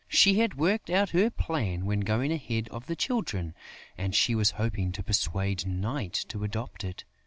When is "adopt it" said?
6.43-7.03